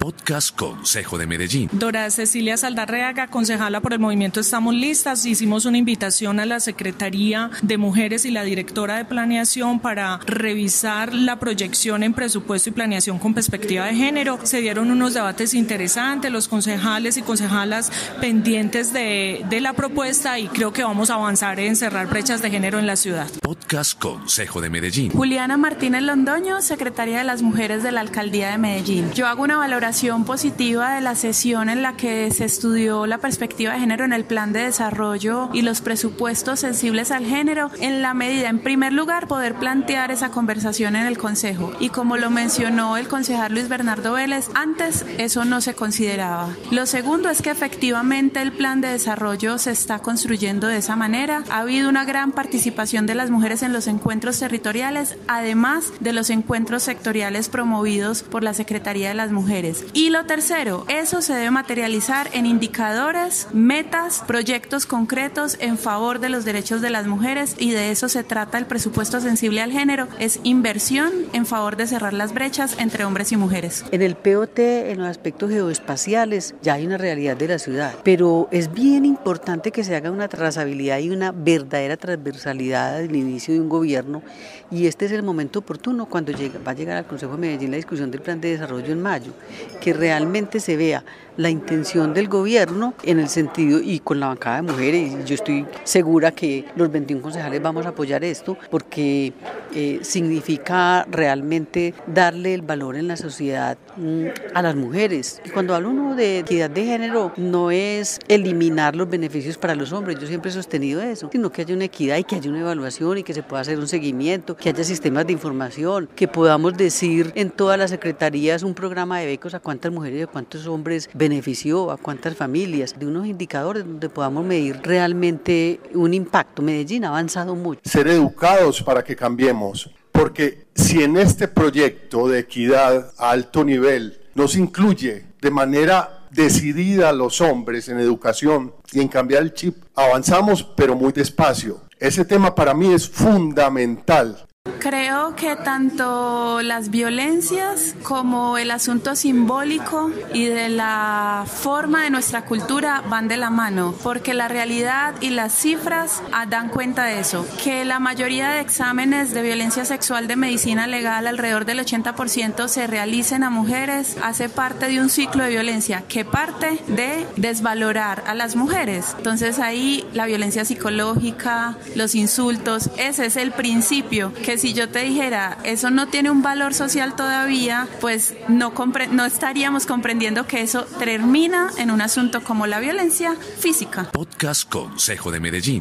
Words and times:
Podcast 0.00 0.56
Consejo 0.56 1.18
de 1.18 1.26
Medellín. 1.26 1.68
Dora 1.72 2.08
Cecilia 2.08 2.56
Saldarreaga, 2.56 3.26
concejala 3.26 3.82
por 3.82 3.92
el 3.92 3.98
movimiento 3.98 4.40
Estamos 4.40 4.74
Listas, 4.74 5.26
hicimos 5.26 5.66
una 5.66 5.76
invitación 5.76 6.40
a 6.40 6.46
la 6.46 6.58
Secretaría 6.58 7.50
de 7.60 7.76
Mujeres 7.76 8.24
y 8.24 8.30
la 8.30 8.42
directora 8.42 8.96
de 8.96 9.04
Planeación 9.04 9.78
para 9.78 10.16
revisar 10.24 11.12
la 11.12 11.38
proyección 11.38 12.02
en 12.02 12.14
presupuesto 12.14 12.70
y 12.70 12.72
planeación 12.72 13.18
con 13.18 13.34
perspectiva 13.34 13.84
de 13.84 13.94
género. 13.94 14.38
Se 14.42 14.62
dieron 14.62 14.90
unos 14.90 15.12
debates 15.12 15.52
interesantes, 15.52 16.32
los 16.32 16.48
concejales 16.48 17.18
y 17.18 17.22
concejalas 17.22 17.92
pendientes 18.22 18.94
de, 18.94 19.44
de 19.50 19.60
la 19.60 19.74
propuesta 19.74 20.38
y 20.38 20.48
creo 20.48 20.72
que 20.72 20.82
vamos 20.82 21.10
a 21.10 21.16
avanzar 21.16 21.60
en 21.60 21.76
cerrar 21.76 22.08
brechas 22.08 22.40
de 22.40 22.50
género 22.50 22.78
en 22.78 22.86
la 22.86 22.96
ciudad. 22.96 23.28
Podcast 23.42 23.98
Consejo 23.98 24.62
de 24.62 24.70
Medellín. 24.70 25.12
Juliana 25.12 25.58
Martínez 25.58 26.00
Londoño, 26.00 26.62
secretaria 26.62 27.18
de 27.18 27.24
las 27.24 27.42
Mujeres 27.42 27.82
de 27.82 27.92
la 27.92 28.00
Alcaldía 28.00 28.50
de 28.52 28.56
Medellín. 28.56 29.12
Yo 29.12 29.26
hago 29.26 29.42
una 29.42 29.58
valoración 29.58 29.89
positiva 30.24 30.94
de 30.94 31.00
la 31.00 31.16
sesión 31.16 31.68
en 31.68 31.82
la 31.82 31.96
que 31.96 32.30
se 32.30 32.44
estudió 32.44 33.06
la 33.06 33.18
perspectiva 33.18 33.72
de 33.72 33.80
género 33.80 34.04
en 34.04 34.12
el 34.12 34.24
plan 34.24 34.52
de 34.52 34.60
desarrollo 34.60 35.50
y 35.52 35.62
los 35.62 35.80
presupuestos 35.80 36.60
sensibles 36.60 37.10
al 37.10 37.26
género, 37.26 37.70
en 37.80 38.00
la 38.00 38.14
medida, 38.14 38.48
en 38.48 38.60
primer 38.60 38.92
lugar, 38.92 39.26
poder 39.26 39.56
plantear 39.56 40.12
esa 40.12 40.30
conversación 40.30 40.94
en 40.94 41.06
el 41.06 41.18
Consejo. 41.18 41.72
Y 41.80 41.88
como 41.88 42.16
lo 42.16 42.30
mencionó 42.30 42.96
el 42.96 43.08
concejal 43.08 43.52
Luis 43.52 43.68
Bernardo 43.68 44.12
Vélez, 44.12 44.48
antes 44.54 45.04
eso 45.18 45.44
no 45.44 45.60
se 45.60 45.74
consideraba. 45.74 46.48
Lo 46.70 46.86
segundo 46.86 47.28
es 47.28 47.42
que 47.42 47.50
efectivamente 47.50 48.40
el 48.40 48.52
plan 48.52 48.80
de 48.80 48.88
desarrollo 48.88 49.58
se 49.58 49.72
está 49.72 49.98
construyendo 49.98 50.68
de 50.68 50.78
esa 50.78 50.94
manera. 50.94 51.42
Ha 51.50 51.58
habido 51.58 51.88
una 51.88 52.04
gran 52.04 52.30
participación 52.30 53.06
de 53.06 53.16
las 53.16 53.30
mujeres 53.30 53.62
en 53.62 53.72
los 53.72 53.88
encuentros 53.88 54.38
territoriales, 54.38 55.16
además 55.26 55.92
de 55.98 56.12
los 56.12 56.30
encuentros 56.30 56.84
sectoriales 56.84 57.48
promovidos 57.48 58.22
por 58.22 58.44
la 58.44 58.54
Secretaría 58.54 59.08
de 59.08 59.14
las 59.14 59.32
Mujeres. 59.32 59.79
Y 59.92 60.10
lo 60.10 60.24
tercero, 60.26 60.84
eso 60.88 61.22
se 61.22 61.34
debe 61.34 61.50
materializar 61.50 62.28
en 62.32 62.46
indicadores, 62.46 63.48
metas, 63.52 64.22
proyectos 64.26 64.86
concretos 64.86 65.56
en 65.60 65.78
favor 65.78 66.20
de 66.20 66.28
los 66.28 66.44
derechos 66.44 66.80
de 66.80 66.90
las 66.90 67.06
mujeres 67.06 67.56
y 67.58 67.70
de 67.70 67.90
eso 67.90 68.08
se 68.08 68.24
trata 68.24 68.58
el 68.58 68.66
presupuesto 68.66 69.20
sensible 69.20 69.60
al 69.62 69.72
género, 69.72 70.08
es 70.18 70.40
inversión 70.44 71.10
en 71.32 71.46
favor 71.46 71.76
de 71.76 71.86
cerrar 71.86 72.12
las 72.12 72.32
brechas 72.32 72.76
entre 72.78 73.04
hombres 73.04 73.32
y 73.32 73.36
mujeres. 73.36 73.84
En 73.90 74.02
el 74.02 74.16
POT, 74.16 74.58
en 74.58 74.98
los 74.98 75.08
aspectos 75.08 75.50
geoespaciales, 75.50 76.54
ya 76.62 76.74
hay 76.74 76.86
una 76.86 76.98
realidad 76.98 77.36
de 77.36 77.48
la 77.48 77.58
ciudad, 77.58 77.94
pero 78.02 78.48
es 78.50 78.72
bien 78.72 79.04
importante 79.04 79.70
que 79.70 79.84
se 79.84 79.96
haga 79.96 80.10
una 80.10 80.28
trazabilidad 80.28 80.98
y 80.98 81.10
una 81.10 81.32
verdadera 81.32 81.96
transversalidad 81.96 82.96
al 82.96 83.14
inicio 83.14 83.54
de 83.54 83.60
un 83.60 83.68
gobierno 83.68 84.22
y 84.70 84.86
este 84.86 85.06
es 85.06 85.12
el 85.12 85.22
momento 85.22 85.58
oportuno 85.58 86.06
cuando 86.06 86.32
llega, 86.32 86.60
va 86.66 86.72
a 86.72 86.74
llegar 86.74 86.96
al 86.96 87.06
Consejo 87.06 87.32
de 87.32 87.38
Medellín 87.38 87.70
la 87.70 87.76
discusión 87.76 88.10
del 88.10 88.20
plan 88.20 88.40
de 88.40 88.50
desarrollo 88.50 88.92
en 88.92 89.02
mayo 89.02 89.32
que 89.80 89.92
realmente 89.92 90.60
se 90.60 90.76
vea 90.76 91.04
la 91.40 91.48
intención 91.48 92.12
del 92.12 92.28
gobierno 92.28 92.92
en 93.02 93.18
el 93.18 93.28
sentido 93.28 93.80
y 93.80 94.00
con 94.00 94.20
la 94.20 94.26
bancada 94.26 94.56
de 94.56 94.62
mujeres. 94.62 95.12
Y 95.12 95.24
yo 95.24 95.34
estoy 95.34 95.66
segura 95.84 96.32
que 96.32 96.66
los 96.76 96.92
21 96.92 97.22
concejales 97.22 97.62
vamos 97.62 97.86
a 97.86 97.90
apoyar 97.90 98.22
esto 98.24 98.58
porque 98.70 99.32
eh, 99.74 100.00
significa 100.02 101.06
realmente 101.10 101.94
darle 102.06 102.52
el 102.52 102.60
valor 102.60 102.96
en 102.96 103.08
la 103.08 103.16
sociedad 103.16 103.78
mm, 103.96 104.26
a 104.54 104.60
las 104.60 104.76
mujeres. 104.76 105.40
Y 105.44 105.48
cuando 105.48 105.74
hablo 105.74 105.90
uno 105.90 106.14
de 106.14 106.40
equidad 106.40 106.68
de 106.68 106.84
género, 106.84 107.32
no 107.38 107.70
es 107.70 108.18
eliminar 108.28 108.94
los 108.94 109.08
beneficios 109.08 109.56
para 109.56 109.74
los 109.74 109.92
hombres, 109.92 110.18
yo 110.20 110.26
siempre 110.26 110.50
he 110.50 110.54
sostenido 110.54 111.00
eso, 111.00 111.30
sino 111.32 111.50
que 111.50 111.62
haya 111.62 111.74
una 111.74 111.84
equidad 111.84 112.18
y 112.18 112.24
que 112.24 112.36
haya 112.36 112.50
una 112.50 112.60
evaluación 112.60 113.16
y 113.16 113.22
que 113.22 113.32
se 113.32 113.42
pueda 113.42 113.62
hacer 113.62 113.78
un 113.78 113.88
seguimiento, 113.88 114.56
que 114.56 114.68
haya 114.68 114.84
sistemas 114.84 115.26
de 115.26 115.32
información, 115.32 116.08
que 116.14 116.28
podamos 116.28 116.76
decir 116.76 117.32
en 117.34 117.50
todas 117.50 117.78
las 117.78 117.90
secretarías 117.90 118.62
un 118.62 118.74
programa 118.74 119.20
de 119.20 119.26
becos 119.26 119.54
a 119.54 119.60
cuántas 119.60 119.90
mujeres 119.90 120.20
y 120.20 120.22
a 120.22 120.26
cuántos 120.26 120.66
hombres 120.66 121.08
benefició, 121.30 121.90
a 121.92 121.96
cuántas 121.96 122.36
familias, 122.36 122.98
de 122.98 123.06
unos 123.06 123.26
indicadores 123.26 123.84
donde 123.84 124.08
podamos 124.08 124.44
medir 124.44 124.80
realmente 124.82 125.80
un 125.94 126.12
impacto. 126.12 126.60
Medellín 126.60 127.04
ha 127.04 127.08
avanzado 127.08 127.54
mucho. 127.54 127.80
Ser 127.84 128.08
educados 128.08 128.82
para 128.82 129.04
que 129.04 129.14
cambiemos, 129.14 129.90
porque 130.10 130.66
si 130.74 131.02
en 131.02 131.16
este 131.16 131.46
proyecto 131.46 132.28
de 132.28 132.40
equidad 132.40 133.12
a 133.16 133.30
alto 133.30 133.64
nivel 133.64 134.20
nos 134.34 134.56
incluye 134.56 135.24
de 135.40 135.50
manera 135.50 136.26
decidida 136.30 137.08
a 137.08 137.12
los 137.12 137.40
hombres 137.40 137.88
en 137.88 137.98
educación 137.98 138.72
y 138.92 139.00
en 139.00 139.08
cambiar 139.08 139.42
el 139.42 139.54
chip, 139.54 139.76
avanzamos 139.94 140.64
pero 140.76 140.96
muy 140.96 141.12
despacio. 141.12 141.80
Ese 141.98 142.24
tema 142.24 142.54
para 142.54 142.74
mí 142.74 142.92
es 142.92 143.08
fundamental 143.08 144.46
Creo 144.78 145.36
que 145.36 145.56
tanto 145.56 146.60
las 146.60 146.90
violencias 146.90 147.94
como 148.02 148.58
el 148.58 148.70
asunto 148.70 149.16
simbólico 149.16 150.10
y 150.34 150.46
de 150.46 150.68
la 150.68 151.46
forma 151.46 152.02
de 152.02 152.10
nuestra 152.10 152.44
cultura 152.44 153.02
van 153.08 153.26
de 153.26 153.38
la 153.38 153.48
mano, 153.48 153.94
porque 154.02 154.34
la 154.34 154.48
realidad 154.48 155.14
y 155.22 155.30
las 155.30 155.54
cifras 155.54 156.22
ah, 156.32 156.44
dan 156.44 156.68
cuenta 156.68 157.04
de 157.04 157.20
eso, 157.20 157.46
que 157.64 157.86
la 157.86 158.00
mayoría 158.00 158.50
de 158.50 158.60
exámenes 158.60 159.32
de 159.32 159.40
violencia 159.40 159.86
sexual 159.86 160.28
de 160.28 160.36
medicina 160.36 160.86
legal, 160.86 161.26
alrededor 161.26 161.64
del 161.64 161.78
80%, 161.78 162.68
se 162.68 162.86
realicen 162.86 163.44
a 163.44 163.48
mujeres, 163.48 164.18
hace 164.22 164.50
parte 164.50 164.88
de 164.88 165.00
un 165.00 165.08
ciclo 165.08 165.42
de 165.42 165.50
violencia 165.50 166.04
que 166.06 166.26
parte 166.26 166.82
de 166.86 167.26
desvalorar 167.36 168.24
a 168.26 168.34
las 168.34 168.56
mujeres. 168.56 169.14
Entonces 169.16 169.58
ahí 169.58 170.06
la 170.12 170.26
violencia 170.26 170.66
psicológica, 170.66 171.78
los 171.94 172.14
insultos, 172.14 172.90
ese 172.98 173.24
es 173.24 173.36
el 173.36 173.52
principio 173.52 174.34
que 174.34 174.49
si 174.58 174.74
yo 174.74 174.88
te 174.88 175.00
dijera, 175.00 175.58
eso 175.64 175.90
no 175.90 176.08
tiene 176.08 176.30
un 176.30 176.42
valor 176.42 176.74
social 176.74 177.14
todavía, 177.16 177.88
pues 178.00 178.34
no, 178.48 178.72
no 179.10 179.24
estaríamos 179.24 179.86
comprendiendo 179.86 180.46
que 180.46 180.62
eso 180.62 180.84
termina 180.98 181.70
en 181.78 181.90
un 181.90 182.00
asunto 182.00 182.42
como 182.42 182.66
la 182.66 182.80
violencia 182.80 183.36
física. 183.58 184.10
Podcast 184.12 184.68
Consejo 184.68 185.30
de 185.30 185.40
Medellín. 185.40 185.80